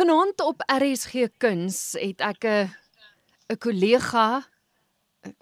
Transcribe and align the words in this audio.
Vanaand 0.00 0.40
op 0.40 0.62
RSG 0.64 1.26
Kuns 1.36 1.92
het 1.92 2.22
ek 2.24 2.44
'n 2.44 2.72
'n 3.52 3.58
kollega 3.58 4.48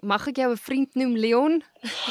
Mag 0.03 0.27
ek 0.27 0.35
jou 0.35 0.51
'n 0.51 0.57
vriend 0.57 0.95
noem 0.95 1.15
Leon? 1.15 1.63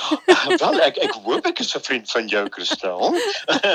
Wel 0.62 0.80
ek 0.80 0.96
ek 0.96 1.12
hoop 1.12 1.46
ek 1.46 1.60
is 1.60 1.76
'n 1.76 1.80
vriend 1.80 2.10
van 2.10 2.26
jou 2.26 2.48
Kristel. 2.48 3.12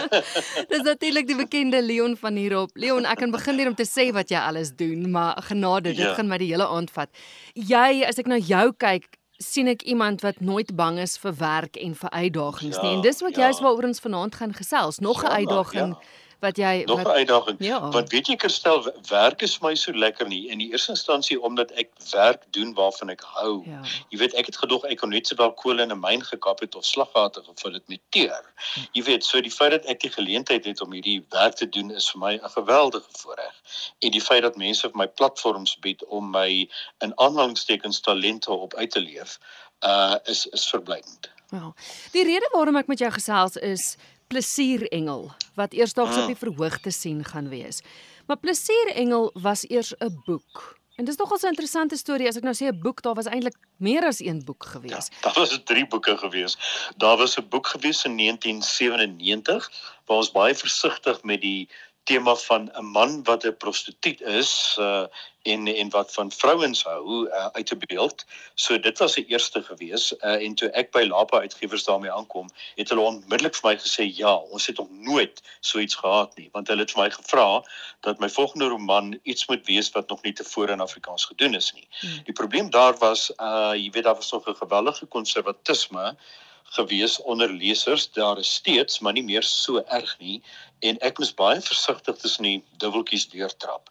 Dis 0.74 0.82
natuurlik 0.82 1.28
die 1.28 1.36
bekende 1.36 1.82
Leon 1.82 2.18
van 2.18 2.36
hierop. 2.36 2.72
Leon, 2.74 3.06
ek 3.06 3.18
kan 3.18 3.32
begin 3.32 3.58
hier 3.58 3.68
om 3.68 3.76
te 3.76 3.86
sê 3.86 4.10
wat 4.12 4.30
jy 4.30 4.42
alles 4.42 4.74
doen, 4.74 5.12
maar 5.12 5.38
genade, 5.42 5.94
dit 5.94 5.98
ja. 6.10 6.14
gaan 6.14 6.28
my 6.28 6.38
die 6.38 6.50
hele 6.50 6.68
aand 6.68 6.92
vat. 6.92 7.10
Jy, 7.54 8.04
as 8.08 8.18
ek 8.18 8.26
na 8.26 8.38
jou 8.38 8.74
kyk, 8.74 9.06
sien 9.38 9.68
ek 9.68 9.84
iemand 9.84 10.22
wat 10.22 10.42
nooit 10.42 10.76
bang 10.76 10.98
is 10.98 11.18
vir 11.18 11.34
werk 11.38 11.78
en 11.78 11.94
vir 11.94 12.10
uitdagings 12.10 12.76
ja, 12.76 12.82
nie. 12.82 12.94
En 12.96 13.02
dis 13.02 13.22
wat 13.22 13.36
ja. 13.36 13.42
juist 13.46 13.62
waaroor 13.62 13.86
ons 13.86 14.00
vanaand 14.00 14.36
gaan 14.36 14.54
gesels. 14.54 15.00
Nog 15.00 15.22
'n 15.22 15.30
ja, 15.30 15.38
uitdaging. 15.38 15.94
Ja 15.94 16.22
wat 16.44 16.58
jy 16.60 16.84
nog 16.86 17.02
'n 17.04 17.08
uitdaging. 17.08 17.58
Ja. 17.60 17.90
Want 17.90 18.12
weet 18.12 18.28
jy 18.28 18.36
Kerstel, 18.36 18.84
werk 19.10 19.42
is 19.42 19.60
my 19.62 19.76
so 19.76 19.92
lekker 19.92 20.28
nie 20.28 20.50
in 20.50 20.58
die 20.58 20.72
eerste 20.72 20.92
instansie 20.92 21.42
omdat 21.42 21.72
ek 21.72 21.90
werk 22.12 22.44
doen 22.52 22.74
waarvan 22.74 23.10
ek 23.10 23.22
hou. 23.22 23.64
Ja. 23.66 23.82
Jy 24.10 24.18
weet 24.18 24.34
ek 24.34 24.46
het 24.46 24.58
gedog 24.58 24.84
ek 24.84 24.98
kon 25.00 25.10
net 25.10 25.28
sowel 25.28 25.54
kool 25.54 25.80
in 25.80 25.92
'n 25.92 26.00
myn 26.00 26.24
gekap 26.24 26.60
het 26.60 26.76
of 26.76 26.86
slaggate 26.86 27.44
gevul 27.44 27.74
het 27.74 27.88
met 27.88 28.02
teer. 28.10 28.44
Jy 28.92 29.04
weet, 29.04 29.26
so 29.26 29.42
die 29.42 29.52
feit 29.52 29.72
dat 29.72 29.86
ek 29.86 30.00
die 30.00 30.12
geleentheid 30.12 30.66
het 30.66 30.82
om 30.82 30.92
hierdie 30.92 31.26
werk 31.30 31.56
te 31.56 31.70
doen 31.70 31.92
is 31.92 32.10
vir 32.12 32.20
my 32.20 32.34
'n 32.34 32.50
geweldige 32.50 33.12
voorreg. 33.12 33.56
En 34.00 34.12
die 34.12 34.22
feit 34.22 34.42
dat 34.42 34.56
mense 34.56 34.90
vir 34.90 34.98
my 34.98 35.08
platforms 35.08 35.78
bied 35.80 36.06
om 36.06 36.30
my 36.30 36.70
in 37.00 37.12
aanhalingstekens 37.16 38.00
talente 38.00 38.52
op 38.52 38.74
uit 38.74 38.92
te 38.92 39.00
leef, 39.00 39.40
uh 39.82 40.16
is 40.24 40.46
is 40.46 40.70
verblydend. 40.70 41.32
Wel. 41.50 41.74
Die 42.12 42.24
rede 42.24 42.50
waarom 42.52 42.76
ek 42.76 42.88
met 42.88 43.00
jou 43.00 43.12
gesels 43.12 43.56
is 43.56 43.96
Plesierengel 44.28 45.32
wat 45.56 45.74
eersdaags 45.74 46.18
op 46.18 46.28
die 46.28 46.36
verhoog 46.36 46.80
te 46.80 46.92
sien 46.92 47.24
gaan 47.24 47.50
wees. 47.50 47.82
Maar 48.28 48.38
Plesierengel 48.38 49.32
was 49.34 49.70
eers 49.70 49.94
'n 50.00 50.22
boek. 50.26 50.82
En 50.96 51.06
dis 51.06 51.16
nogal 51.16 51.38
'n 51.42 51.48
interessante 51.48 51.98
storie 51.98 52.28
as 52.28 52.36
ek 52.36 52.44
nou 52.44 52.56
sê 52.56 52.66
'n 52.68 52.80
boek, 52.80 53.02
daar 53.02 53.14
was 53.14 53.26
eintlik 53.26 53.56
meer 53.78 54.06
as 54.06 54.20
een 54.20 54.44
boek 54.46 54.66
gewees. 54.66 55.10
Ja, 55.10 55.20
daar 55.22 55.34
was 55.34 55.60
drie 55.64 55.88
boeke 55.88 56.18
gewees. 56.18 56.58
Daar 56.98 57.18
was 57.18 57.38
'n 57.38 57.48
boek 57.50 57.68
gewees 57.68 58.06
in 58.06 58.16
1997 58.16 59.72
waar 60.06 60.18
ons 60.18 60.32
baie 60.32 60.56
versigtig 60.56 61.24
met 61.24 61.42
die 61.42 61.70
tema 62.04 62.36
van 62.36 62.72
'n 62.74 62.86
man 62.86 63.24
wat 63.24 63.44
'n 63.46 63.58
prostituut 63.58 64.22
is 64.22 64.76
uh 64.80 65.06
en 65.44 65.68
en 65.68 65.90
wat 65.90 66.14
van 66.14 66.32
vrouens 66.32 66.84
hou 66.84 67.28
uh, 67.28 67.46
uit 67.52 67.66
te 67.66 67.76
beeld. 67.76 68.26
So 68.56 68.80
dit 68.80 68.98
was 68.98 69.14
die 69.14 69.26
eerste 69.26 69.64
gewees 69.64 70.14
uh 70.14 70.46
en 70.46 70.56
toe 70.56 70.70
ek 70.70 70.92
by 70.92 71.04
Lapa 71.04 71.40
uitgewers 71.40 71.84
daarmee 71.84 72.12
aankom, 72.12 72.50
het 72.76 72.90
hulle 72.90 73.02
onmiddellik 73.02 73.56
vir 73.56 73.70
my 73.70 73.76
gesê 73.78 74.08
ja, 74.16 74.36
ons 74.36 74.68
het 74.68 74.78
nog 74.78 74.90
nooit 74.92 75.42
so 75.60 75.80
iets 75.80 75.96
gehad 75.96 76.38
nie, 76.38 76.50
want 76.52 76.68
hulle 76.68 76.82
het 76.82 76.92
vir 76.92 77.04
my 77.04 77.10
gevra 77.10 77.64
dat 78.00 78.20
my 78.20 78.30
volgende 78.30 78.68
roman 78.68 79.20
iets 79.24 79.48
moet 79.48 79.66
wees 79.66 79.92
wat 79.92 80.10
nog 80.10 80.22
nie 80.24 80.34
tevore 80.34 80.72
in 80.72 80.80
Afrikaans 80.80 81.26
gedoen 81.26 81.54
is 81.54 81.74
nie. 81.74 81.88
Hmm. 82.00 82.24
Die 82.24 82.34
probleem 82.34 82.70
daar 82.70 82.98
was 82.98 83.32
uh 83.40 83.76
jy 83.76 83.90
weet 83.92 84.04
daar 84.04 84.16
was 84.16 84.32
nog 84.32 84.48
'n 84.48 84.56
geweldige 84.56 85.06
konservatisme 85.06 86.16
gewees 86.64 87.22
onder 87.22 87.50
lesers. 87.50 88.12
Daar 88.12 88.40
is 88.40 88.54
steeds, 88.54 89.00
maar 89.00 89.14
nie 89.14 89.24
meer 89.24 89.44
so 89.44 89.84
erg 89.88 90.16
nie 90.20 90.42
en 90.80 91.00
ek 91.00 91.20
moes 91.20 91.34
baie 91.34 91.62
versigtig 91.62 92.18
tussen 92.20 92.44
die 92.44 92.64
dubbeltjies 92.78 93.30
deurtrap. 93.32 93.90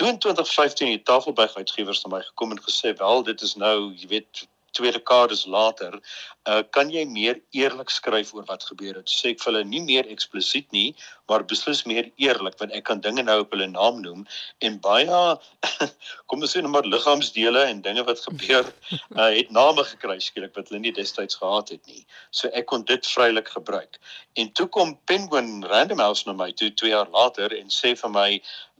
2015 0.00 0.90
het 0.90 1.04
Tafelberg 1.04 1.56
uitgewers 1.56 2.02
na 2.04 2.14
my 2.16 2.22
gekom 2.22 2.50
en 2.50 2.62
gesê, 2.62 2.96
"Wel, 2.96 3.22
dit 3.22 3.40
is 3.40 3.54
nou, 3.54 3.92
jy 3.94 4.08
weet, 4.08 4.46
twee 4.76 4.92
dekades 4.92 5.46
later, 5.46 5.96
uh, 6.48 6.62
kan 6.74 6.90
jy 6.92 7.04
meer 7.08 7.40
eerlik 7.56 7.90
skryf 7.92 8.32
oor 8.34 8.46
wat 8.48 8.64
gebeur 8.68 9.00
het. 9.00 9.10
Sê 9.10 9.34
ek 9.34 9.42
vir 9.42 9.52
hulle 9.52 9.64
nie 9.68 9.82
meer 9.84 10.08
eksplisiet 10.12 10.70
nie, 10.76 10.94
maar 11.30 11.44
beslis 11.46 11.84
meer 11.86 12.10
eerlik 12.18 12.58
want 12.60 12.74
ek 12.76 12.86
kan 12.88 13.02
dinge 13.04 13.22
nou 13.26 13.40
op 13.44 13.52
hulle 13.54 13.68
naam 13.70 14.00
noem 14.02 14.24
en 14.66 14.78
baie 14.82 15.20
kom 16.30 16.42
ons 16.42 16.54
sê 16.54 16.62
nou 16.64 16.72
maar 16.72 16.88
liggaamsdele 16.88 17.66
en 17.68 17.82
dinge 17.84 18.04
wat 18.08 18.22
gebeur 18.26 18.66
uh, 18.66 19.30
het 19.38 19.52
name 19.54 19.84
gekry 19.92 20.18
skielik 20.22 20.56
wat 20.58 20.70
hulle 20.70 20.82
nie 20.86 20.94
destyds 20.96 21.38
gehad 21.42 21.74
het 21.74 21.84
nie. 21.90 22.02
So 22.34 22.50
ek 22.56 22.70
kon 22.72 22.86
dit 22.88 23.06
vrylik 23.14 23.52
gebruik. 23.54 24.00
En 24.40 24.50
toe 24.58 24.66
kom 24.72 24.96
Penguin 25.10 25.60
Random 25.70 26.02
House 26.02 26.26
na 26.26 26.34
my 26.36 26.50
toe 26.52 26.72
2 26.82 26.94
jaar 26.94 27.10
later 27.14 27.54
en 27.56 27.70
sê 27.74 27.94
vir 27.98 28.16
my 28.16 28.30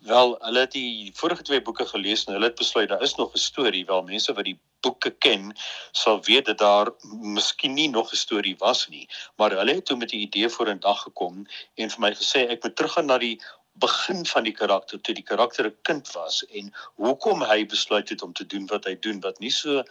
Wel, 0.00 0.30
hulle 0.40 0.60
het 0.64 0.72
die 0.72 1.12
vorige 1.12 1.42
twee 1.44 1.60
boeke 1.60 1.84
gelees 1.84 2.22
en 2.24 2.32
hulle 2.32 2.48
het 2.48 2.56
besluit 2.56 2.88
daar 2.88 3.02
is 3.04 3.18
nog 3.18 3.34
'n 3.34 3.38
storie 3.38 3.84
waar 3.86 4.04
mense 4.04 4.32
wat 4.32 4.44
die 4.44 4.56
boeke 4.80 5.10
ken 5.10 5.56
sal 5.92 6.22
weet 6.24 6.46
dat 6.50 6.58
daar 6.58 6.92
miskien 7.36 7.74
nie 7.74 7.88
nog 7.88 8.12
'n 8.12 8.16
storie 8.16 8.56
was 8.58 8.88
nie, 8.88 9.08
maar 9.36 9.50
hulle 9.50 9.74
het 9.74 9.84
toe 9.84 9.96
met 9.96 10.08
die 10.08 10.20
idee 10.20 10.48
voor 10.48 10.68
in 10.68 10.80
dag 10.80 11.02
gekom 11.02 11.46
en 11.74 11.90
vir 11.90 12.00
my 12.00 12.12
gesê 12.14 12.48
ek 12.48 12.62
moet 12.62 12.76
teruggaan 12.76 13.06
na 13.06 13.18
die 13.18 13.40
begin 13.72 14.26
van 14.26 14.44
die 14.44 14.52
karakter 14.52 15.00
toe 15.00 15.14
die 15.14 15.28
karakter 15.32 15.66
'n 15.66 15.76
kind 15.82 16.12
was 16.12 16.44
en 16.46 16.72
hoekom 16.94 17.42
hy 17.42 17.66
besluit 17.66 18.08
het 18.08 18.22
om 18.22 18.32
te 18.32 18.46
doen 18.46 18.66
wat 18.66 18.84
hy 18.84 18.94
doen 18.98 19.20
wat 19.20 19.38
nie 19.38 19.50
so 19.50 19.82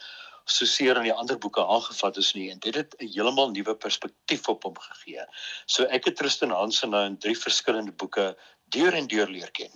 so 0.45 0.66
seer 0.66 0.97
in 0.97 1.03
die 1.03 1.13
ander 1.13 1.38
boeke 1.38 1.66
aangevat 1.66 2.17
is 2.17 2.33
nie 2.33 2.49
en 2.51 2.59
dit 2.59 2.75
het 2.75 2.95
'n 2.99 3.07
heeltemal 3.07 3.51
nuwe 3.51 3.75
perspektief 3.75 4.47
op 4.47 4.63
hom 4.63 4.78
gegee. 4.79 5.25
So 5.66 5.83
ek 5.83 6.05
het 6.05 6.16
Tristan 6.16 6.49
Hansen 6.49 6.89
nou 6.89 7.05
in 7.05 7.17
drie 7.17 7.38
verskillende 7.38 7.91
boeke 7.91 8.38
deur 8.63 8.94
en 8.94 9.07
deur 9.07 9.28
leer 9.28 9.51
ken. 9.51 9.72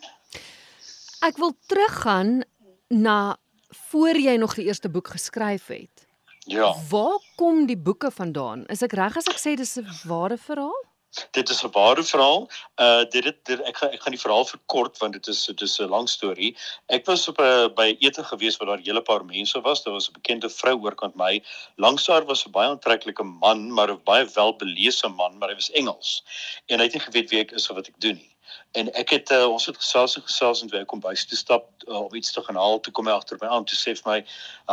Ek 1.22 1.38
wil 1.38 1.56
teruggaan 1.68 2.44
na 2.90 3.38
voor 3.90 4.18
jy 4.18 4.36
nog 4.36 4.56
die 4.56 4.66
eerste 4.66 4.90
boek 4.90 5.08
geskryf 5.08 5.68
het. 5.68 6.08
Ja. 6.46 6.76
Waar 6.90 7.20
kom 7.36 7.66
die 7.66 7.78
boeke 7.78 8.12
vandaan? 8.12 8.66
Is 8.66 8.82
ek 8.82 8.96
reg 9.00 9.18
as 9.18 9.30
ek 9.32 9.40
sê 9.40 9.56
dis 9.56 9.78
'n 9.80 9.88
ware 10.08 10.38
verhaal? 10.38 10.82
Dit 11.32 11.50
is 11.50 11.64
'n 11.64 11.72
ware 11.72 12.04
verhaal. 12.04 12.50
Uh 12.76 13.04
dit 13.10 13.24
dit, 13.24 13.38
dit 13.46 13.60
ek 13.60 13.78
gaan 13.78 13.90
ek 13.90 14.02
gaan 14.02 14.16
die 14.16 14.22
verhaal 14.26 14.46
verkort 14.46 14.98
want 14.98 15.14
dit 15.14 15.28
is 15.28 15.46
dit 15.46 15.62
is 15.62 15.80
'n 15.80 15.90
lang 15.90 16.10
storie. 16.10 16.58
Ek 16.88 17.06
was 17.06 17.28
op 17.28 17.40
'n 17.40 17.74
by 17.76 17.96
ete 18.00 18.24
gewees 18.24 18.58
waar 18.58 18.68
daar 18.68 18.82
'n 18.82 18.90
hele 18.90 19.02
paar 19.02 19.26
mense 19.26 19.62
was. 19.62 19.84
Daar 19.84 19.94
was 19.94 20.10
'n 20.10 20.18
bekende 20.20 20.50
vrou 20.50 20.76
oorkant 20.82 21.16
my. 21.16 21.44
Langs 21.76 22.08
haar 22.08 22.26
was 22.26 22.46
'n 22.46 22.52
baie 22.52 22.70
aantreklike 22.70 23.24
man, 23.24 23.72
maar 23.74 23.92
'n 23.92 24.04
baie 24.04 24.26
welbelese 24.26 25.08
man, 25.08 25.38
maar 25.38 25.50
hy 25.50 25.56
was 25.56 25.72
Engels. 25.72 26.24
En 26.66 26.80
hy 26.80 26.84
het 26.86 26.94
nie 26.94 27.08
geweet 27.08 27.30
wie 27.30 27.40
ek 27.40 27.52
is 27.52 27.70
of 27.70 27.76
wat 27.76 27.88
ek 27.88 28.00
doen 28.00 28.16
nie 28.16 28.33
en 28.72 28.90
ek 28.94 29.10
het 29.10 29.32
uh, 29.32 29.46
ons 29.48 29.66
het 29.66 29.78
gesels 29.78 30.16
en 30.18 30.26
gesels 30.26 30.62
en 30.62 30.70
toe 30.70 30.86
kom 30.86 31.00
bys 31.00 31.26
toe 31.26 31.38
stap 31.38 31.70
uh, 31.88 32.02
om 32.06 32.16
iets 32.16 32.32
te 32.32 32.42
gaan 32.42 32.56
haal 32.56 32.80
toe 32.80 32.94
kom 32.94 33.08
hy 33.08 33.14
agter 33.14 33.38
my 33.42 33.48
aan 33.48 33.66
toe 33.66 33.78
sê 33.78 33.94
vir 34.00 34.10
my 34.10 34.20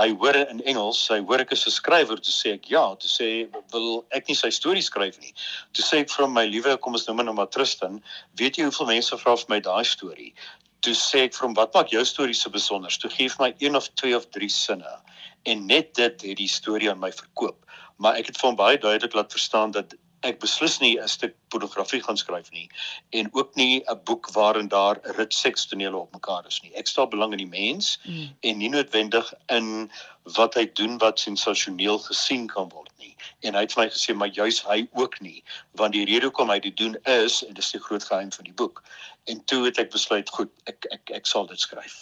hy 0.00 0.08
hoor 0.22 0.36
in 0.36 0.62
Engels 0.64 1.02
hy 1.08 1.20
hoor 1.20 1.42
ek 1.44 1.52
is 1.56 1.66
'n 1.66 1.74
skrywer. 1.74 2.18
Toe 2.20 2.34
sê 2.34 2.54
ek 2.58 2.70
ja. 2.70 2.84
Toe 3.02 3.10
sê 3.10 3.28
wil 3.72 4.04
ek 4.16 4.28
nie 4.28 4.36
sy 4.38 4.50
stories 4.50 4.90
skryf 4.90 5.18
nie. 5.20 5.32
Toe 5.76 5.84
sê 5.84 6.02
ek 6.04 6.10
vir 6.10 6.28
my 6.28 6.46
liewe 6.46 6.76
kom 6.78 6.94
ons 6.98 7.06
hom 7.06 7.22
maar 7.34 7.50
Tristan. 7.50 8.02
Weet 8.40 8.58
jy 8.58 8.68
hoeveel 8.68 8.92
mense 8.94 9.16
vra 9.16 9.36
vir 9.36 9.50
my 9.54 9.60
daai 9.60 9.84
storie? 9.84 10.32
Toe 10.80 10.94
sê 10.94 11.26
ek 11.28 11.34
vir 11.36 11.46
hom 11.46 11.54
wat 11.54 11.74
maak 11.74 11.90
jou 11.92 12.04
storie 12.04 12.34
so 12.34 12.50
besonder? 12.50 12.90
Toe 12.90 13.10
gee 13.10 13.28
vir 13.28 13.46
my 13.46 13.54
een 13.58 13.76
of 13.76 13.88
twee 14.00 14.16
of 14.16 14.28
drie 14.30 14.48
sinne. 14.48 14.94
En 15.44 15.66
net 15.66 15.94
dit 15.94 16.22
het 16.22 16.36
die 16.36 16.48
storie 16.48 16.90
aan 16.90 17.00
my 17.00 17.12
verkoop. 17.12 17.66
Maar 17.98 18.16
ek 18.20 18.32
het 18.32 18.40
vir 18.40 18.48
hom 18.48 18.56
baie 18.56 18.78
duidelik 18.78 19.14
laat 19.14 19.32
verstaan 19.32 19.70
dat 19.76 19.94
ek 20.22 20.40
beslis 20.40 20.80
nie 20.80 20.98
'n 21.00 21.08
stuk 21.08 21.34
pornografie 21.52 22.02
gaan 22.02 22.18
skryf 22.20 22.50
nie 22.54 22.68
en 23.20 23.28
ook 23.32 23.54
nie 23.54 23.82
'n 23.86 24.00
boek 24.04 24.30
waarin 24.36 24.68
daar 24.68 25.00
rit 25.18 25.34
sekstonele 25.34 25.96
op 25.96 26.12
mekaar 26.12 26.46
is 26.46 26.60
nie. 26.62 26.74
Ek 26.74 26.86
stel 26.86 27.08
belang 27.08 27.32
in 27.32 27.42
die 27.44 27.54
mens 27.60 27.98
mm. 28.04 28.36
en 28.40 28.58
nie 28.58 28.68
noodwendig 28.68 29.32
in 29.46 29.90
wat 30.22 30.54
hy 30.54 30.66
doen 30.74 30.98
wat 30.98 31.20
sensasioneel 31.20 31.98
gesien 31.98 32.46
kan 32.46 32.68
word 32.68 32.90
nie. 32.98 33.16
En 33.40 33.56
hy 33.56 33.64
het 33.64 33.72
vir 33.72 33.82
my 33.82 33.88
gesê 33.90 34.14
maar 34.16 34.32
juis 34.36 34.60
hy 34.66 34.82
ook 34.92 35.20
nie, 35.24 35.42
want 35.80 35.96
die 35.96 36.04
rede 36.04 36.28
hoekom 36.28 36.52
hy 36.52 36.58
dit 36.60 36.76
doen 36.76 36.96
is 37.08 37.40
en 37.46 37.54
dis 37.56 37.72
die 37.72 37.80
groot 37.80 38.04
geheim 38.04 38.32
van 38.32 38.44
die 38.44 38.56
boek. 38.56 38.82
En 39.32 39.44
toe 39.44 39.64
het 39.64 39.78
ek 39.78 39.90
besluit, 39.92 40.28
goed, 40.32 40.50
ek 40.70 40.86
ek 40.94 41.12
ek 41.20 41.28
sal 41.28 41.46
dit 41.48 41.60
skryf. 41.60 41.96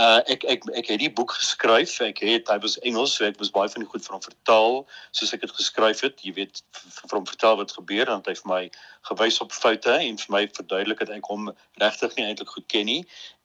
Uh 0.00 0.20
ek 0.32 0.44
ek 0.44 0.64
ek 0.76 0.92
het 0.92 1.00
die 1.00 1.12
boek 1.12 1.34
geskryf. 1.36 1.98
Ek 2.04 2.22
het 2.24 2.48
hy 2.52 2.58
was 2.64 2.78
Engels, 2.80 3.16
so 3.16 3.28
ek 3.28 3.40
was 3.40 3.52
baie 3.54 3.72
van 3.72 3.84
die 3.84 3.88
goed 3.88 4.04
vir 4.04 4.16
hom 4.16 4.24
vertaal 4.24 4.82
soos 5.10 5.34
ek 5.36 5.44
dit 5.46 5.56
geskryf 5.60 6.04
het. 6.04 6.24
Jy 6.24 6.36
weet 6.40 6.62
vir 6.72 7.16
hom 7.18 7.28
vertel 7.28 7.60
wat 7.60 7.76
gebeur 7.76 8.08
en 8.08 8.20
hy 8.20 8.34
het 8.34 8.44
vir 8.44 8.52
my 8.52 8.64
gewys 9.08 9.40
op 9.40 9.52
foute 9.52 9.92
en 9.92 10.18
vir 10.18 10.32
my 10.34 10.42
verduidelik 10.58 11.02
dat 11.02 11.10
ek 11.16 11.30
hom 11.30 11.50
regtig 11.82 12.14
nie 12.16 12.26
eintlik 12.28 12.54
goed 12.54 12.66
ken 12.66 12.86
nie 12.86 13.02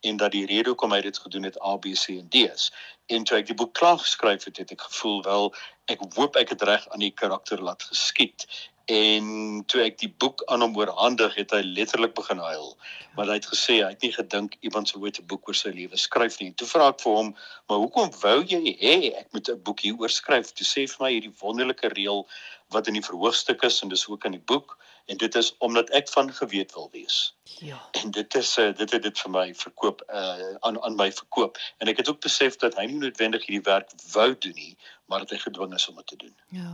en 0.07 0.18
dat 0.22 0.31
die 0.31 0.45
rede 0.45 0.69
hoekom 0.73 0.94
hy 0.94 1.01
dit 1.01 1.18
gedoen 1.18 1.50
het 1.50 1.57
A 1.65 1.75
B 1.77 1.94
C 1.98 2.18
en 2.21 2.30
D 2.30 2.45
is. 2.45 2.71
En 3.07 3.24
toe 3.24 3.38
ek 3.39 3.50
die 3.50 3.57
boek 3.57 3.74
klaar 3.74 3.98
geskryf 3.98 4.45
het, 4.45 4.57
het 4.57 4.71
ek 4.71 4.88
gevoel 4.89 5.21
wel 5.24 5.54
ek 5.88 6.04
hoop 6.15 6.36
ek 6.36 6.50
het 6.54 6.65
reg 6.68 6.88
aan 6.92 7.04
die 7.04 7.13
karakter 7.13 7.62
laat 7.63 7.83
geskied 7.89 8.45
en 8.88 9.63
toe 9.68 9.81
ek 9.83 9.98
die 10.00 10.09
boek 10.24 10.45
aan 10.48 10.63
hom 10.63 10.77
oorhandig 10.80 11.33
het 11.36 11.51
hy 11.51 11.60
letterlik 11.65 12.13
begin 12.15 12.39
huil 12.39 12.69
want 13.18 13.27
hy 13.27 13.36
het 13.36 13.50
gesê 13.51 13.75
hy 13.81 13.89
het 13.92 14.06
nie 14.06 14.13
gedink 14.15 14.56
iemand 14.63 14.88
sou 14.88 15.01
ooit 15.03 15.19
'n 15.19 15.27
boek 15.27 15.50
oor 15.50 15.57
sy 15.57 15.74
lewe 15.75 15.98
skryf 15.98 16.39
nie. 16.39 16.51
Toe 16.53 16.68
vra 16.68 16.88
ek 16.89 17.01
vir 17.01 17.13
hom, 17.13 17.36
"Maar 17.68 17.80
hoekom 17.83 18.12
wou 18.21 18.44
jy 18.44 18.77
hê 18.80 19.18
ek 19.19 19.33
moet 19.33 19.50
'n 19.50 19.63
boek 19.63 19.80
hieroor 19.81 20.10
skryf?" 20.10 20.53
Toe 20.53 20.65
sê 20.65 20.88
vir 20.88 21.03
my 21.03 21.12
hierdie 21.12 21.33
wonderlike 21.42 21.89
reël 21.98 22.27
wat 22.74 22.88
in 22.88 22.94
die 22.94 23.06
verhoogstuk 23.06 23.62
is 23.62 23.81
en 23.81 23.90
dis 23.90 24.08
ook 24.08 24.25
in 24.25 24.31
die 24.31 24.44
boek 24.52 24.78
en 25.06 25.18
dit 25.18 25.36
is 25.36 25.54
omdat 25.64 25.90
ek 25.96 26.10
van 26.10 26.34
geweet 26.34 26.74
wil 26.74 26.90
wees. 26.92 27.36
Ja. 27.44 27.80
En 27.92 28.12
dit 28.12 28.36
is 28.36 28.58
uh, 28.58 28.74
dit 28.75 28.92
het 28.92 29.04
dit 29.04 29.19
vir 29.19 29.31
my 29.31 29.46
verkoop 29.56 30.04
uh, 30.10 30.56
aan 30.60 30.81
aan 30.84 30.96
my 30.96 31.12
verkoop 31.12 31.58
en 31.78 31.88
ek 31.88 32.04
het 32.04 32.10
ook 32.10 32.19
besef 32.22 32.60
dat 32.64 32.75
hy 32.75 32.90
nie 32.92 33.00
noodwendig 33.00 33.46
hierdie 33.48 33.64
werk 33.64 33.92
wou 34.12 34.30
doen 34.38 34.56
nie, 34.56 34.75
maar 35.06 35.24
dat 35.24 35.36
hy 35.36 35.40
gedwing 35.46 35.74
is 35.74 35.88
om 35.88 35.96
dit 35.96 36.08
te 36.08 36.19
doen. 36.25 36.36
Ja. 36.48 36.74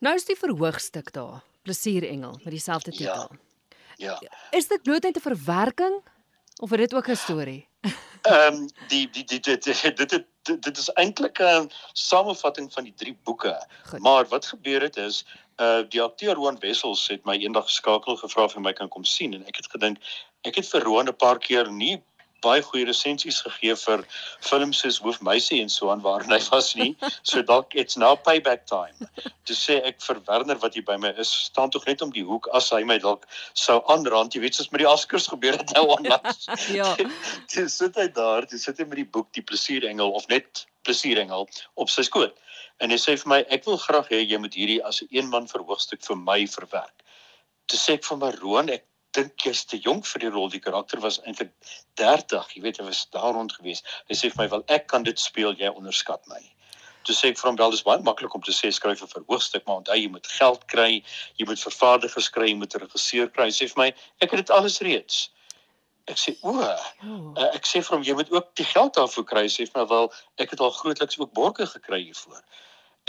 Nou 0.00 0.14
is 0.16 0.24
die 0.24 0.38
verhoogstuk 0.38 1.12
daar, 1.12 1.42
Plesierengel 1.62 2.40
met 2.44 2.56
dieselfde 2.56 2.90
titel. 2.90 3.28
Ja. 3.28 3.46
Ja. 4.00 4.16
Is 4.56 4.68
dit 4.68 4.82
bloot 4.82 5.02
net 5.02 5.16
'n 5.16 5.20
verwerking 5.20 6.00
Of 6.60 6.70
het 6.70 6.78
dit 6.78 6.94
ook 6.94 7.08
'n 7.08 7.14
storie? 7.14 7.68
Ehm 8.22 8.54
um, 8.54 8.68
die 8.88 9.10
die 9.10 9.24
dit 9.24 9.64
dit 9.96 10.08
dit 10.08 10.26
dit, 10.50 10.62
dit 10.68 10.80
is 10.82 10.90
eintlik 11.02 11.38
'n 11.42 11.70
samevatting 11.92 12.72
van 12.72 12.84
die 12.84 12.94
drie 12.96 13.16
boeke. 13.24 13.54
Goed. 13.84 14.00
Maar 14.00 14.28
wat 14.28 14.46
gebeur 14.46 14.82
het 14.82 14.96
is 14.96 15.24
uh 15.60 15.82
die 15.88 16.02
akteur 16.02 16.34
Roan 16.34 16.58
Wessels 16.60 17.08
het 17.08 17.24
my 17.24 17.36
eendag 17.36 17.66
geskakel 17.68 18.16
gevra 18.16 18.44
of 18.48 18.54
hy 18.54 18.60
my 18.60 18.72
kan 18.72 18.88
kom 18.88 19.04
sien 19.04 19.34
en 19.36 19.46
ek 19.46 19.60
het 19.60 19.68
gedink 19.70 19.98
ek 20.48 20.56
het 20.56 20.68
vir 20.72 20.86
Roan 20.88 21.08
'n 21.08 21.16
paar 21.16 21.38
keer 21.38 21.72
nie 21.72 22.02
baie 22.44 22.62
goeie 22.64 22.86
resensies 22.88 23.40
gegee 23.44 23.74
vir 23.82 24.04
films 24.46 24.80
soos 24.82 24.98
Hoofmeisie 25.04 25.60
en 25.62 25.70
so 25.72 25.90
aan 25.92 26.02
waarin 26.04 26.32
hy 26.32 26.40
was 26.50 26.72
nie. 26.78 26.94
So 27.22 27.42
dalk 27.42 27.74
it's 27.74 27.96
now 28.00 28.16
payback 28.16 28.66
time. 28.70 29.08
Toe 29.48 29.56
sê 29.56 29.80
ek 29.86 30.00
vir 30.04 30.20
Werner 30.28 30.58
wat 30.62 30.76
hier 30.78 30.86
by 30.86 30.96
my 31.00 31.12
is, 31.20 31.30
staan 31.50 31.70
tog 31.70 31.86
net 31.88 32.02
om 32.02 32.12
die 32.14 32.24
hoek 32.26 32.48
as 32.56 32.70
hy 32.74 32.82
my 32.88 32.98
dalk 33.02 33.26
sou 33.54 33.80
aanrand, 33.92 34.34
jy 34.34 34.44
weet 34.44 34.58
soos 34.58 34.70
met 34.72 34.84
die 34.84 34.90
Oscars 34.90 35.28
gebeur 35.32 35.58
het 35.60 35.74
nou 35.76 35.86
onlangs. 35.96 36.48
ja. 36.78 36.94
Toe 37.52 37.68
sit 37.68 37.96
hy 38.00 38.08
daar, 38.16 38.48
toe 38.48 38.60
sit 38.60 38.80
hy 38.80 38.88
met 38.88 39.02
die 39.02 39.10
boek 39.16 39.32
Die 39.36 39.44
Plesierengel 39.44 40.12
of 40.16 40.28
net 40.32 40.66
Plesierengel 40.86 41.48
op 41.76 41.92
sy 41.92 42.06
skoot. 42.08 42.36
En 42.80 42.92
hy 42.92 42.96
sê 43.00 43.16
vir 43.20 43.28
my, 43.28 43.40
ek 43.52 43.66
wil 43.68 43.80
graag 43.80 44.08
hê 44.12 44.22
jy 44.24 44.38
moet 44.40 44.56
hierdie 44.56 44.80
as 44.86 45.02
'n 45.02 45.08
een 45.12 45.28
man 45.28 45.48
verhoogstuk 45.50 46.00
vir 46.06 46.16
my 46.16 46.40
verwerk. 46.48 47.04
Toe 47.68 47.78
sê 47.78 47.98
ek 47.98 48.04
vir 48.08 48.18
my 48.18 48.30
Roan, 48.40 48.70
ek 48.72 48.86
dink 49.16 49.44
jy's 49.44 49.64
te 49.64 49.78
jonk 49.78 50.06
vir 50.06 50.24
die 50.24 50.30
rol. 50.30 50.48
Die 50.52 50.62
karakter 50.62 51.00
was 51.02 51.18
eintlik 51.24 51.52
30, 52.00 52.54
jy 52.54 52.62
weet, 52.62 52.80
hy 52.80 52.86
was 52.88 53.06
daar 53.14 53.34
rond 53.34 53.52
gewees. 53.56 53.82
Hy 54.08 54.16
sê 54.16 54.30
vir 54.30 54.44
my, 54.44 54.48
"Wel, 54.50 54.64
ek 54.68 54.86
kan 54.88 55.02
dit 55.02 55.18
speel, 55.18 55.54
jy 55.54 55.68
onderskat 55.68 56.26
my." 56.28 56.40
Toe 57.04 57.14
sê 57.14 57.30
ek 57.30 57.38
vir 57.38 57.48
hom, 57.48 57.56
"Wel, 57.56 57.70
dis 57.70 57.82
baie 57.82 58.02
maklik 58.02 58.34
om 58.34 58.42
te 58.42 58.52
sê 58.52 58.72
skryf 58.72 59.02
'n 59.02 59.08
verhoogstuk, 59.08 59.66
maar 59.66 59.76
onthou 59.76 59.96
jy 59.96 60.08
moet 60.08 60.26
geld 60.26 60.66
kry, 60.66 61.02
jy 61.38 61.46
moet 61.46 61.58
vervaardigers 61.58 62.30
kry, 62.30 62.48
jy 62.48 62.56
moet 62.56 62.74
'n 62.74 62.80
regisseur 62.80 63.28
kry." 63.30 63.44
Hy 63.44 63.50
sê 63.50 63.68
vir 63.68 63.82
my, 63.84 63.94
"Ek 64.20 64.30
het 64.30 64.46
dit 64.46 64.50
alles 64.50 64.80
reeds." 64.80 65.30
Ek 66.06 66.16
sê, 66.16 66.36
"O, 66.42 66.60
uh, 66.60 67.54
ek 67.54 67.64
sê 67.64 67.82
vir 67.82 67.96
hom, 67.96 68.02
jy 68.02 68.14
moet 68.14 68.30
ook 68.32 68.54
die 68.54 68.64
geld 68.64 68.94
daarvoor 68.94 69.24
kry." 69.24 69.42
Hy 69.42 69.48
sê 69.48 69.68
vir 69.68 69.82
my, 69.82 69.88
"Wel, 69.88 70.12
ek 70.38 70.50
het 70.50 70.60
al 70.60 70.70
grootliks 70.70 71.18
ook 71.18 71.32
borge 71.32 71.66
gekry 71.66 72.02
hiervoor." 72.02 72.42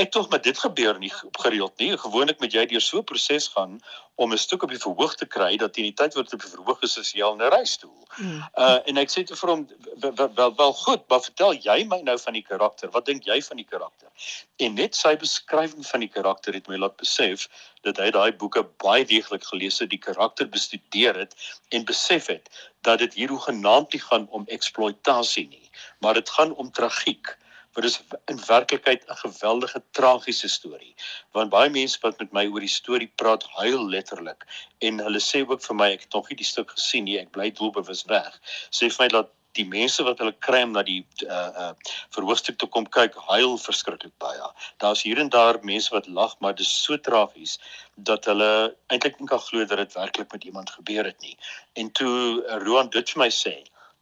Ek 0.01 0.09
tog 0.11 0.29
met 0.29 0.43
dit 0.43 0.57
gebeur 0.57 0.97
nie 0.99 1.11
gereeld 1.31 1.77
nie. 1.77 1.91
Gewoonlik 1.97 2.39
moet 2.41 2.53
jy 2.55 2.63
deur 2.65 2.81
so 2.81 2.97
'n 2.99 3.03
proses 3.03 3.47
gaan 3.53 3.79
om 4.15 4.33
'n 4.33 4.37
stuk 4.37 4.63
op 4.63 4.69
die 4.69 4.81
verhoog 4.81 5.15
te 5.15 5.25
kry 5.25 5.57
dat 5.57 5.73
teen 5.73 5.89
die 5.89 5.97
tyd 6.01 6.13
wat 6.13 6.29
dit 6.29 6.33
op 6.33 6.41
die 6.41 6.53
verhoog 6.53 6.81
is, 6.81 6.97
is 6.97 7.11
jy 7.13 7.23
al 7.23 7.35
'n 7.35 7.51
reistool. 7.53 8.07
Hmm. 8.15 8.41
Uh 8.57 8.79
en 8.89 8.97
ek 8.97 9.11
sê 9.13 9.23
te 9.23 9.35
vir 9.35 9.49
hom 9.49 9.67
wel, 9.99 10.33
wel 10.35 10.55
wel 10.55 10.73
goed, 10.73 11.03
maar 11.09 11.21
vertel 11.21 11.53
jy 11.53 11.83
my 11.85 12.01
nou 12.01 12.17
van 12.19 12.33
die 12.33 12.45
karakter. 12.49 12.89
Wat 12.89 13.05
dink 13.05 13.23
jy 13.29 13.41
van 13.41 13.57
die 13.57 13.65
karakter? 13.65 14.09
En 14.57 14.73
net 14.73 14.95
sy 14.95 15.15
beskrywing 15.15 15.85
van 15.85 15.99
die 15.99 16.09
karakter 16.17 16.53
het 16.53 16.67
my 16.67 16.77
laat 16.77 16.97
besef 16.97 17.47
dat 17.81 17.97
hy 17.97 18.09
daai 18.11 18.31
boeke 18.31 18.63
baie 18.63 19.05
deeglik 19.05 19.43
gelees 19.43 19.79
het, 19.79 19.89
die 19.89 20.01
karakter 20.01 20.49
bestudeer 20.49 21.15
het 21.15 21.35
en 21.69 21.85
besef 21.85 22.27
het 22.27 22.49
dat 22.81 22.99
dit 22.99 23.13
hier 23.13 23.29
hoegenaamd 23.29 23.93
nie 23.93 24.01
gaan 24.01 24.27
om 24.29 24.45
eksploitasie 24.47 25.47
nie, 25.47 25.69
maar 25.99 26.13
dit 26.13 26.29
gaan 26.29 26.53
om 26.55 26.71
tragiek 26.71 27.37
wat 27.73 27.83
is 27.87 27.97
in 28.25 28.39
werklikheid 28.47 29.03
'n 29.07 29.21
geweldige 29.23 29.83
tragiese 29.91 30.47
storie. 30.47 30.95
Want 31.31 31.49
baie 31.49 31.69
mense 31.69 31.97
wat 32.01 32.19
met 32.19 32.31
my 32.31 32.45
oor 32.47 32.59
die 32.59 32.77
storie 32.79 33.11
praat, 33.15 33.43
huil 33.43 33.89
letterlik 33.89 34.47
en 34.79 34.99
hulle 34.99 35.19
sê 35.19 35.45
ook 35.47 35.61
vir 35.67 35.75
my 35.75 35.91
ek 35.91 36.01
het 36.07 36.13
nog 36.13 36.29
nie 36.29 36.37
die 36.37 36.51
stuk 36.53 36.71
gesien 36.71 37.03
nie, 37.03 37.19
ek 37.19 37.31
bly 37.31 37.51
doelbewus 37.51 38.03
weg. 38.05 38.41
Sê 38.69 38.89
vir 38.89 39.05
my 39.05 39.07
dat 39.07 39.31
die 39.57 39.65
mense 39.67 40.03
wat 40.07 40.19
hulle 40.23 40.33
kry 40.45 40.61
om 40.63 40.75
na 40.75 40.83
die 40.87 41.01
uh 41.25 41.51
uh 41.63 41.71
verhoogstuk 42.15 42.57
toe 42.59 42.69
kom 42.69 42.85
kyk, 42.97 43.15
huil 43.27 43.57
verskriklik 43.59 44.13
baie. 44.23 44.47
Daar's 44.83 45.03
hier 45.07 45.19
en 45.19 45.29
daar 45.29 45.59
mense 45.63 45.91
wat 45.95 46.07
lag, 46.07 46.35
maar 46.39 46.55
dit 46.55 46.65
is 46.65 46.83
so 46.83 46.97
tragies 46.97 47.57
dat 47.95 48.25
hulle 48.31 48.75
eintlik 48.87 49.19
nie 49.19 49.27
kan 49.27 49.43
glo 49.47 49.65
dat 49.65 49.83
dit 49.83 49.97
werklik 49.99 50.31
met 50.31 50.43
iemand 50.43 50.69
gebeur 50.69 51.05
het 51.05 51.19
nie. 51.21 51.37
En 51.73 51.91
toe 51.91 52.15
uh, 52.15 52.59
Roan 52.63 52.89
dit 52.89 53.13
vir 53.15 53.23
my 53.25 53.29
sê, 53.29 53.55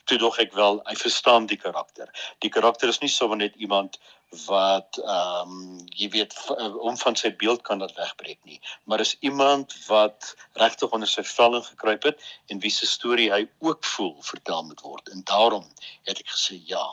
toe 0.10 0.18
dog 0.22 0.40
ek 0.42 0.56
wel 0.58 0.80
hy 0.88 0.96
verstaan 0.98 1.46
die 1.50 1.60
karakter. 1.62 2.10
Die 2.46 2.52
karakter 2.54 2.90
is 2.90 3.02
nie 3.04 3.12
sommer 3.14 3.38
net 3.38 3.56
iemand 3.62 4.00
wat 4.46 5.00
ehm 5.02 5.54
um, 5.54 5.78
jy 5.98 6.10
weet 6.14 6.36
eh, 6.56 6.76
om 6.86 6.98
van 7.02 7.16
sy 7.18 7.32
beeld 7.44 7.64
kan 7.66 7.82
dat 7.82 7.96
wegbreek 7.98 8.38
nie, 8.46 8.60
maar 8.86 9.02
is 9.02 9.16
iemand 9.26 9.74
wat 9.88 10.36
regtig 10.62 10.94
onder 10.94 11.10
sy 11.10 11.24
vel 11.26 11.58
ingekruip 11.60 12.06
het 12.12 12.28
en 12.54 12.62
wie 12.66 12.74
se 12.74 12.86
storie 12.86 13.32
hy 13.34 13.42
ook 13.60 13.86
voel 13.96 14.14
vertel 14.22 14.64
moet 14.70 14.86
word. 14.86 15.10
En 15.10 15.26
daarom 15.34 15.66
het 16.10 16.22
ek 16.22 16.30
gesê 16.36 16.60
ja. 16.70 16.86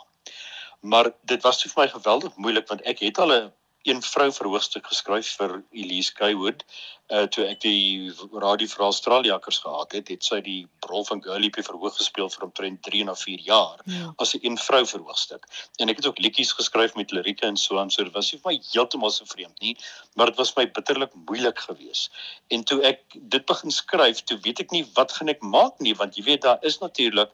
Maar 0.81 1.11
dit 1.29 1.41
was 1.45 1.61
vir 1.61 1.77
my 1.77 1.87
geweldig 1.93 2.35
moeilik 2.41 2.67
want 2.73 2.81
ek 2.89 3.05
het 3.05 3.21
al 3.21 3.33
'n 3.37 3.53
een 3.87 4.01
vrou 4.01 4.31
verhoogstuk 4.31 4.87
geskryf 4.87 5.35
vir 5.39 5.61
Elise 5.71 6.13
Kaywood 6.13 6.65
uh 7.07 7.23
toe 7.31 7.45
ek 7.47 7.61
die 7.63 8.11
radio 8.35 8.67
vir 8.67 8.83
Australiërs 8.83 9.61
gehad 9.63 9.93
het, 9.95 10.09
het 10.11 10.25
sy 10.27 10.41
die 10.43 10.67
rol 10.89 11.05
van 11.07 11.21
Girliepie 11.23 11.63
verhoog 11.63 11.95
gespeel 11.95 12.27
vir 12.33 12.47
omtrent 12.49 12.81
3 12.83 13.05
na 13.07 13.15
4 13.15 13.45
jaar 13.47 13.79
ja. 13.85 14.11
as 14.19 14.35
'n 14.35 14.43
een 14.43 14.57
vrou 14.57 14.83
verhoogstuk. 14.85 15.47
En 15.79 15.89
ek 15.89 16.01
het 16.01 16.07
ook 16.07 16.19
liedjies 16.19 16.51
geskryf 16.51 16.95
met 16.95 17.11
lirieke 17.11 17.45
en 17.47 17.57
so 17.57 17.79
aan, 17.79 17.91
so 17.91 18.03
dit 18.03 18.13
was 18.13 18.31
nie 18.31 18.41
vir 18.41 18.51
my 18.51 18.59
heeltemal 18.73 19.11
so 19.11 19.25
vreemd 19.25 19.59
nie, 19.61 19.77
maar 20.15 20.25
dit 20.25 20.35
was 20.35 20.55
my 20.55 20.67
bitterlik 20.67 21.15
moeilik 21.15 21.59
geweest. 21.59 22.11
En 22.47 22.63
toe 22.63 22.81
ek 22.83 22.99
dit 23.15 23.45
begin 23.45 23.71
skryf, 23.71 24.23
toe 24.23 24.37
weet 24.43 24.59
ek 24.59 24.71
nie 24.71 24.83
wat 24.99 25.11
gaan 25.11 25.29
ek 25.29 25.41
maak 25.41 25.79
nie, 25.79 25.95
want 25.95 26.15
jy 26.17 26.23
weet 26.23 26.41
daar 26.41 26.59
is 26.61 26.79
natuurlik 26.79 27.31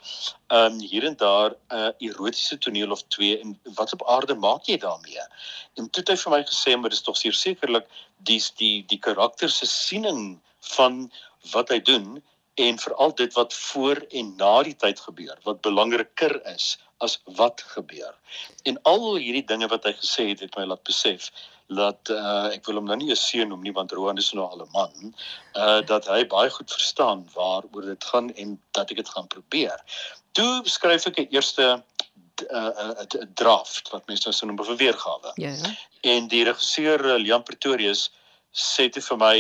um 0.54 0.80
hier 0.80 1.04
en 1.04 1.16
daar 1.18 1.50
'n 1.50 1.76
uh, 1.76 1.90
erotiese 1.98 2.58
toneel 2.58 2.92
of 2.92 3.02
twee 3.10 3.40
en 3.40 3.60
wat 3.74 3.94
op 3.94 4.06
aarde 4.06 4.36
maak 4.36 4.70
jy 4.70 4.78
daarmee? 4.78 5.26
En 5.74 5.90
toe 5.90 6.04
het 6.06 6.10
hy 6.10 6.16
vir 6.16 6.32
my 6.32 6.44
gesê, 6.46 6.78
maar 6.78 6.90
dit 6.90 7.00
is 7.00 7.02
tog 7.02 7.18
sekerlik 7.18 7.88
die 8.30 8.42
die 8.62 8.86
die 8.88 9.00
karakter 9.00 9.50
se 9.50 9.66
siening 9.70 10.40
van 10.76 11.12
wat 11.54 11.70
hy 11.70 11.80
doen 11.80 12.24
en 12.56 12.78
veral 12.80 13.16
dit 13.16 13.34
wat 13.34 13.54
voor 13.54 14.06
en 14.10 14.36
na 14.38 14.54
die 14.64 14.76
tyd 14.76 15.00
gebeur 15.00 15.40
wat 15.44 15.62
belangriker 15.66 16.38
is 16.54 16.78
as 17.04 17.18
wat 17.40 17.64
gebeur. 17.74 18.14
En 18.64 18.78
al 18.88 19.16
hierdie 19.16 19.46
dinge 19.46 19.68
wat 19.68 19.84
hy 19.84 19.94
gesê 19.98 20.30
het 20.30 20.44
het 20.46 20.56
my 20.58 20.68
laat 20.70 20.84
besef 20.88 21.32
dat 21.74 22.12
uh, 22.12 22.52
ek 22.54 22.68
wil 22.68 22.80
hom 22.80 22.90
nou 22.92 22.98
nie 23.00 23.12
'n 23.12 23.20
seun 23.20 23.50
noem 23.50 23.64
nie 23.64 23.74
want 23.76 23.92
Roan 23.92 24.18
is 24.18 24.32
nou 24.34 24.46
al 24.46 24.64
'n 24.64 24.72
man, 24.72 25.14
uh 25.56 25.82
dat 25.82 26.08
hy 26.08 26.24
baie 26.28 26.50
goed 26.50 26.72
verstaan 26.72 27.26
waaroor 27.34 27.88
dit 27.88 28.04
gaan 28.04 28.30
en 28.34 28.60
dat 28.72 28.92
ek 28.92 28.98
dit 28.98 29.10
gaan 29.10 29.28
probeer. 29.28 29.80
Toe 30.32 30.62
skryf 30.64 31.08
ek 31.08 31.20
'n 31.20 31.28
eerste 31.32 31.84
uh, 32.42 32.70
uh, 32.80 33.26
draft 33.34 33.90
wat 33.90 34.08
mense 34.08 34.28
nou 34.28 34.36
so 34.36 34.46
noem 34.46 34.62
'n 34.62 34.78
weergawe. 34.78 35.32
Ja. 35.36 35.50
ja. 35.50 35.74
En 36.02 36.28
die 36.28 36.44
regisseur 36.44 37.06
uh, 37.06 37.20
Liam 37.22 37.44
Pretorius 37.44 38.12
sê 38.52 38.90
dit 38.90 39.06
vir 39.06 39.18
my 39.18 39.38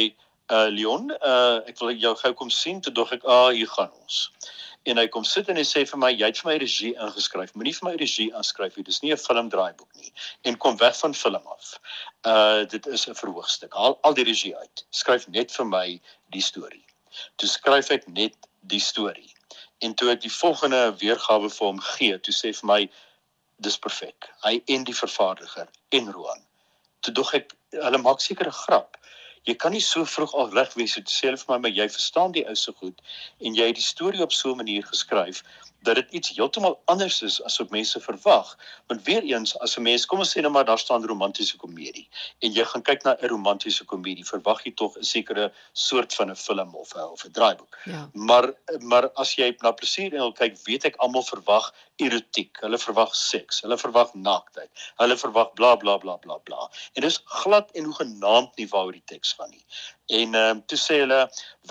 uh 0.51 0.67
Leon, 0.69 1.11
uh 1.23 1.61
ek 1.69 1.79
wil 1.79 1.95
jou 1.95 2.15
gou 2.15 2.33
kom 2.33 2.49
sien 2.49 2.81
toe 2.81 2.93
dog 2.93 3.11
ek, 3.11 3.23
"Ah, 3.23 3.49
hier 3.49 3.67
gaan 3.67 3.91
ons." 4.01 4.31
En 4.85 4.97
hy 4.97 5.07
kom 5.07 5.23
sit 5.23 5.47
en 5.49 5.55
hy 5.55 5.63
sê 5.63 5.85
vir 5.87 5.99
my, 5.99 6.11
"Jy 6.11 6.25
het 6.25 6.37
vir 6.37 6.51
my 6.51 6.57
regie 6.57 6.93
ingeskryf. 6.95 7.53
Moenie 7.53 7.73
vir 7.73 7.89
my 7.89 7.95
regie 7.95 8.35
aanskryf 8.35 8.75
nie. 8.75 8.83
Dis 8.83 9.01
nie 9.01 9.11
'n 9.11 9.17
filmdraaiboek 9.17 9.95
nie." 9.95 10.13
En 10.43 10.57
kom 10.57 10.77
weg 10.77 10.97
van 10.97 11.13
film 11.13 11.47
af. 11.47 11.79
Uh 12.25 12.65
dit 12.65 12.87
is 12.87 13.07
'n 13.07 13.15
verhoogstuk. 13.15 13.73
Haal 13.73 13.97
al 14.03 14.13
die 14.13 14.23
regie 14.23 14.55
uit. 14.57 14.85
Skryf 14.89 15.27
net 15.27 15.51
vir 15.51 15.65
my 15.65 16.01
die 16.29 16.41
storie. 16.41 16.85
Toe 17.37 17.49
skryf 17.49 17.89
ek 17.91 18.07
net 18.07 18.35
die 18.61 18.79
storie. 18.79 19.32
En 19.83 19.93
toe 19.99 20.09
ek 20.13 20.23
die 20.23 20.31
volgende 20.31 20.81
weergawe 21.01 21.49
vir 21.57 21.67
hom 21.67 21.81
gee, 21.93 22.17
toe 22.19 22.33
sê 22.33 22.53
vir 22.59 22.67
my, 22.71 22.81
"Dis 23.59 23.77
perfek." 23.77 24.29
Hy 24.43 24.61
en 24.75 24.83
die 24.83 24.95
vervaardiger 24.95 25.67
en 25.91 26.11
Roan. 26.11 26.41
Toe 27.01 27.13
dog 27.13 27.33
ek, 27.33 27.53
hulle 27.71 27.97
maak 27.97 28.21
seker 28.21 28.47
'n 28.47 28.59
grap 28.65 28.97
jy 29.47 29.55
kan 29.59 29.73
nie 29.75 29.83
so 29.83 30.05
vroeg 30.07 30.33
al 30.39 30.51
reg 30.55 30.73
wees 30.79 30.95
so 30.95 31.03
te 31.03 31.13
sê 31.13 31.31
vir 31.31 31.49
my 31.51 31.57
maar 31.65 31.75
jy 31.75 31.87
verstaan 31.91 32.35
die 32.35 32.45
ou 32.47 32.55
se 32.59 32.71
goed 32.79 33.01
en 33.39 33.57
jy 33.59 33.69
het 33.69 33.79
die 33.79 33.87
storie 33.87 34.23
op 34.25 34.35
so 34.35 34.51
'n 34.51 34.61
manier 34.61 34.85
geskryf 34.91 35.43
dat 35.83 35.95
dit 35.95 36.11
iets 36.11 36.29
heeltemal 36.35 36.81
anders 36.85 37.21
is 37.21 37.41
as 37.43 37.57
wat 37.57 37.69
mense 37.69 37.99
verwag. 37.99 38.57
Want 38.87 39.03
weer 39.03 39.23
eens, 39.23 39.57
as 39.59 39.77
'n 39.77 39.81
mens 39.81 40.05
kom 40.05 40.19
ons 40.19 40.31
sê 40.35 40.41
nou 40.41 40.51
maar 40.51 40.65
daar 40.65 40.79
staan 40.79 41.05
romantiese 41.05 41.57
komedie 41.57 42.07
en 42.39 42.51
jy 42.51 42.65
gaan 42.65 42.81
kyk 42.81 43.03
na 43.03 43.15
'n 43.21 43.27
romantiese 43.27 43.85
komedie, 43.85 44.25
verwag 44.25 44.63
jy 44.63 44.73
tog 44.73 44.97
'n 44.97 45.03
sekere 45.03 45.51
soort 45.73 46.13
van 46.13 46.29
'n 46.31 46.35
film 46.35 46.75
of 46.75 46.95
'n 46.95 46.99
of 46.99 47.25
'n 47.25 47.31
draaiboek. 47.31 47.77
Ja. 47.85 48.09
Maar 48.13 48.53
maar 48.79 49.09
as 49.13 49.35
jy 49.35 49.55
na 49.61 49.71
plesier 49.71 50.13
en 50.13 50.33
kyk, 50.33 50.57
weet 50.65 50.85
ek 50.85 50.95
almal 50.95 51.23
verwag 51.23 51.73
erotiek. 51.95 52.57
Hulle 52.61 52.77
verwag 52.77 53.15
seks, 53.15 53.61
hulle 53.61 53.77
verwag 53.77 54.13
naaktheid. 54.13 54.69
Hulle 55.01 55.17
verwag 55.17 55.53
bla 55.53 55.75
bla 55.75 55.97
bla 55.97 56.17
bla 56.17 56.37
bla. 56.37 56.69
En 56.93 57.01
dis 57.01 57.21
glad 57.25 57.71
en 57.71 57.83
hoegenaamd 57.83 58.55
nie 58.55 58.67
waaroor 58.67 58.91
die 58.91 59.05
teks 59.05 59.33
gaan 59.37 59.49
nie. 59.49 59.65
En 60.05 60.33
ehm 60.35 60.49
um, 60.49 60.65
toe 60.65 60.77
sê 60.77 60.97
hulle 60.99 61.19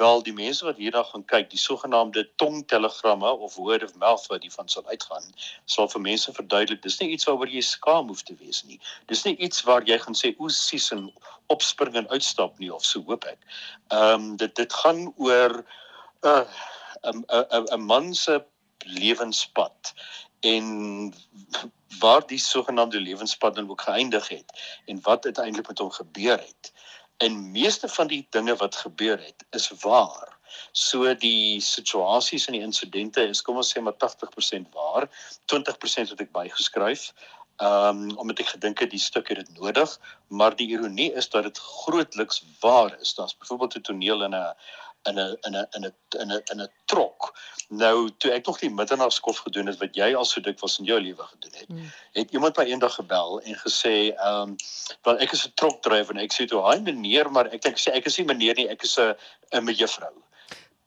wel 0.00 0.22
die 0.22 0.32
mense 0.32 0.64
wat 0.64 0.78
hierdag 0.80 1.10
gaan 1.10 1.24
kyk, 1.24 1.50
die 1.50 1.60
sogenaamde 1.60 2.22
tongtelegramme 2.40 3.32
of 3.32 3.58
word 3.60 3.84
of 3.84 3.94
mouth 4.00 4.24
wat 4.30 4.42
hiervan 4.42 4.68
sal 4.72 4.86
uitgaan, 4.88 5.26
sal 5.64 5.88
vir 5.92 6.00
mense 6.00 6.32
verduidelik 6.32 6.80
dis 6.82 6.96
nie 7.00 7.10
iets 7.12 7.28
waaroor 7.28 7.52
jy 7.52 7.60
skaam 7.60 8.08
hoef 8.08 8.22
te 8.24 8.36
wees 8.40 8.62
nie. 8.64 8.80
Dis 9.12 9.24
nie 9.28 9.36
iets 9.36 9.60
waar 9.68 9.84
jy 9.84 9.98
gaan 10.00 10.16
sê 10.16 10.32
o 10.38 10.48
sies 10.48 10.88
en 10.96 11.10
opspring 11.52 11.98
en 12.00 12.08
uitstap 12.08 12.56
nie 12.58 12.72
of 12.72 12.86
so 12.88 13.04
hoop 13.10 13.28
ek. 13.28 13.44
Ehm 13.92 14.14
um, 14.14 14.36
dit 14.40 14.56
dit 14.56 14.80
gaan 14.80 15.04
oor 15.16 15.60
'n 15.60 16.32
uh, 16.32 16.46
'n 17.12 17.24
'n 17.28 17.68
'n 17.76 17.86
man 17.92 18.14
se 18.14 18.40
lewenspad 18.84 19.92
en 20.40 21.14
waar 21.98 22.26
die 22.26 22.38
sogenaamde 22.38 23.00
lewenspad 23.00 23.54
dan 23.54 23.70
ook 23.70 23.80
geëindig 23.80 24.28
het 24.28 24.80
en 24.86 25.00
wat 25.02 25.24
uiteindelik 25.24 25.68
met 25.68 25.78
hom 25.78 25.90
gebeur 25.90 26.38
het. 26.38 26.72
En 27.22 27.50
meeste 27.54 27.88
van 27.88 28.08
die 28.10 28.26
dinge 28.34 28.54
wat 28.58 28.76
gebeur 28.76 29.18
het 29.22 29.44
is 29.50 29.68
waar. 29.82 30.32
So 30.72 31.14
die 31.14 31.60
situasies 31.62 32.48
en 32.48 32.56
die 32.58 32.64
insidente 32.66 33.22
is 33.28 33.42
kom 33.46 33.60
ons 33.60 33.70
sê 33.72 33.82
maar 33.84 33.94
80% 34.04 34.66
waar, 34.74 35.06
20% 35.52 36.12
het 36.14 36.24
ek 36.26 36.34
bygeskryf. 36.34 37.12
Ehm 37.62 38.02
um, 38.10 38.16
omdat 38.18 38.42
ek 38.42 38.54
gedink 38.56 38.82
het 38.82 38.90
die 38.90 39.00
stuk 39.00 39.30
het 39.30 39.38
dit 39.44 39.58
nodig, 39.58 39.92
maar 40.28 40.56
die 40.56 40.66
ironie 40.74 41.12
is 41.20 41.28
dat 41.30 41.46
dit 41.46 41.58
grootliks 41.58 42.42
waar 42.64 42.96
is. 42.98 43.14
Daar's 43.14 43.36
byvoorbeeld 43.38 43.76
'n 43.76 43.86
toneel 43.90 44.24
in 44.26 44.34
'n 44.34 44.54
in 45.08 45.18
'n 45.18 45.36
in 45.46 45.54
'n 45.56 45.66
in 45.76 45.84
'n 45.84 45.94
in 46.20 46.32
'n 46.32 46.42
in 46.52 46.60
'n 46.60 46.68
trok. 46.84 47.32
Nou 47.68 48.10
toe 48.18 48.30
ek 48.30 48.46
nog 48.46 48.58
die 48.58 48.70
middernagskof 48.70 49.38
gedoen 49.38 49.66
het 49.66 49.78
wat 49.78 49.94
jy 49.94 50.14
al 50.14 50.24
so 50.24 50.40
dikwels 50.40 50.78
in 50.78 50.84
jou 50.84 51.00
lewe 51.00 51.22
gedoen 51.22 51.54
het, 51.54 51.68
hmm. 51.68 51.92
het 52.12 52.30
iemand 52.30 52.56
my 52.56 52.64
eendag 52.64 52.94
gebel 52.94 53.40
en 53.40 53.54
gesê, 53.54 54.12
ehm, 54.14 54.48
um, 54.48 54.56
"Wel 55.02 55.18
ek 55.18 55.32
is 55.32 55.46
'n 55.46 55.52
trokdrywer 55.54 56.14
en 56.14 56.22
ek 56.22 56.32
sê 56.32 56.46
toe, 56.46 56.62
"Haai 56.62 56.80
meneer, 56.80 57.30
maar 57.30 57.46
ek 57.46 57.62
dink 57.62 57.78
sê 57.78 57.92
ek 57.92 58.06
is 58.06 58.18
nie 58.18 58.26
meneer 58.26 58.54
nie, 58.54 58.68
ek 58.68 58.82
is 58.82 58.98
'n 58.98 59.14
'n 59.52 59.64
mevrou." 59.64 60.14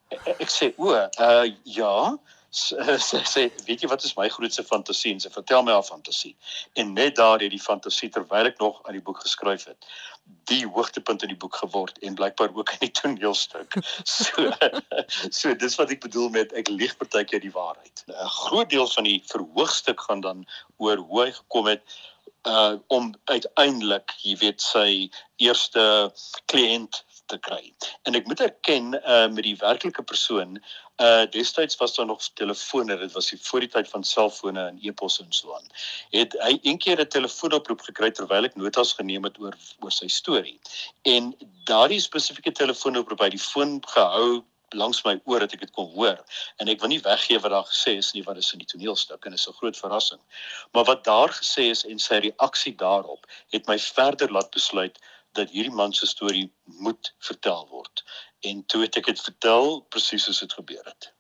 Ek, 0.10 0.28
ek 0.40 0.50
sê, 0.50 0.74
"O, 0.78 0.94
uh 0.94 1.52
ja." 1.64 2.18
Sy 2.56 3.22
sê 3.36 3.46
weet 3.68 3.84
jy 3.84 3.90
wat 3.92 4.04
is 4.08 4.16
my 4.18 4.28
grootste 4.32 4.64
fantasie 4.64 5.14
en 5.14 5.22
sy 5.24 5.32
vertel 5.34 5.64
my 5.64 5.76
haar 5.76 5.88
fantasie. 5.88 6.36
En 6.80 6.94
net 6.94 7.16
daar 7.20 7.44
het 7.44 7.52
die 7.52 7.62
fantasie 7.62 8.10
terwyl 8.10 8.52
ek 8.52 8.62
nog 8.64 8.82
aan 8.84 8.98
die 8.98 9.06
boek 9.06 9.24
geskryf 9.26 9.68
het 9.72 9.90
die 10.50 10.66
hoogtepunt 10.66 11.22
in 11.26 11.32
die 11.34 11.38
boek 11.38 11.56
geword 11.62 11.98
en 12.06 12.16
blykbaar 12.18 12.54
ook 12.54 12.72
in 12.78 12.88
die 12.88 12.92
toneelstuk. 13.02 13.78
So 14.16 14.50
so 15.40 15.54
dis 15.54 15.78
wat 15.80 15.94
ek 15.94 16.02
bedoel 16.06 16.32
met 16.34 16.54
ek 16.58 16.70
lieg 16.70 16.96
partykeer 16.98 17.44
die 17.44 17.54
waarheid. 17.54 18.04
'n 18.08 18.34
groot 18.40 18.70
deel 18.70 18.88
van 18.88 19.10
die 19.10 19.22
verhoogstuk 19.30 20.02
gaan 20.02 20.22
dan 20.26 20.46
oor 20.78 20.98
hoe 20.98 21.24
hy 21.26 21.32
gekom 21.32 21.72
het 21.74 21.98
uh 22.46 22.78
om 22.94 23.14
uiteindelik 23.26 24.14
jy 24.22 24.36
weet 24.38 24.62
sy 24.62 24.90
eerste 25.42 25.86
kliënt 26.52 27.02
te 27.26 27.38
kry. 27.38 27.74
En 28.04 28.16
ek 28.16 28.28
moet 28.30 28.42
erken 28.46 28.94
uh 29.02 29.28
met 29.28 29.44
die 29.44 29.56
werklike 29.62 30.04
persoon, 30.04 30.58
uh 31.04 31.26
destyds 31.32 31.78
was 31.82 31.96
daar 31.96 32.06
nog 32.06 32.24
telefone, 32.34 32.98
dit 32.98 33.12
was 33.12 33.30
die 33.30 33.40
voor 33.42 33.66
die 33.66 33.70
tyd 33.70 33.90
van 33.90 34.04
selfone 34.04 34.68
en 34.68 34.80
e-pos 34.82 35.20
en 35.20 35.32
so 35.34 35.54
aan. 35.56 35.68
Het 36.16 36.38
hy 36.42 36.58
een 36.62 36.78
keer 36.78 37.02
'n 37.02 37.08
telefoonoproep 37.18 37.82
gekry 37.82 38.12
terwyl 38.12 38.46
ek 38.46 38.56
notas 38.56 38.94
geneem 38.94 39.24
het 39.24 39.40
oor 39.40 39.56
oor 39.80 39.92
sy 39.92 40.08
storie. 40.08 40.60
En 41.04 41.34
daardie 41.64 42.00
spesifieke 42.00 42.52
telefoonoproep 42.52 43.20
by 43.20 43.30
die 43.30 43.46
foon 43.52 43.82
gehou 43.88 44.44
langs 44.74 45.04
my 45.06 45.16
oor 45.26 45.40
dat 45.40 45.54
ek 45.54 45.66
dit 45.66 45.72
kon 45.76 45.90
hoor 45.94 46.20
en 46.62 46.70
ek 46.72 46.82
wil 46.82 46.92
nie 46.92 47.02
weggee 47.04 47.40
wat 47.40 47.54
daar 47.54 47.68
gesê 47.70 47.96
is 48.02 48.12
nie 48.16 48.24
wat 48.26 48.38
is 48.42 48.52
in 48.54 48.62
die 48.64 48.70
toneelstuk 48.70 49.26
en 49.26 49.34
is 49.34 49.48
'n 49.48 49.58
groot 49.60 49.78
verrassing. 49.78 50.22
Maar 50.74 50.86
wat 50.86 51.04
daar 51.04 51.30
gesê 51.30 51.70
is 51.72 51.86
en 51.86 52.00
sy 52.00 52.20
reaksie 52.28 52.76
daarop 52.76 53.26
het 53.52 53.68
my 53.68 53.78
verder 53.80 54.32
laat 54.32 54.52
besluit 54.52 55.00
dat 55.36 55.50
hierdie 55.50 55.74
man 55.76 55.94
se 55.94 56.08
storie 56.08 56.48
moet 56.64 57.14
vertel 57.20 57.68
word. 57.70 58.04
En 58.40 58.66
toe 58.66 58.82
het 58.82 58.96
ek 59.02 59.12
dit 59.12 59.22
vertel 59.22 59.82
presies 59.90 60.28
soos 60.28 60.40
dit 60.44 60.54
gebeur 60.54 60.86
het. 60.86 61.15